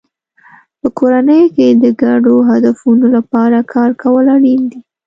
[0.79, 4.79] په کورنۍ کې د ګډو هدفونو لپاره کار کول اړین دی.